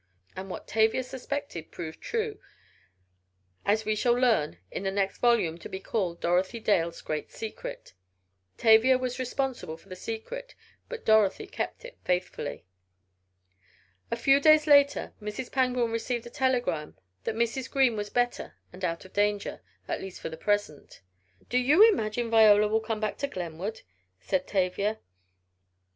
[0.35, 2.39] And what Tavia suspected proved true,
[3.67, 7.93] as we shall learn in the next volume, to be called "Dorothy Dale's Great Secret."
[8.57, 10.55] Tavia was responsible for the secret,
[10.89, 12.65] but Dorothy kept it faithfully.
[14.09, 15.51] A few days later Mrs.
[15.51, 17.69] Pangborn received a telegram that Mrs.
[17.69, 21.03] Green was better and out of danger, at least for the present.
[21.47, 23.81] "Do you imagine Viola will come back to Glenwood?"
[24.19, 24.97] said Tavia.